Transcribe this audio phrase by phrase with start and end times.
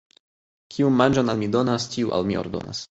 [0.75, 2.77] Kiu manĝon al mi donas, tiu al mi ordonas.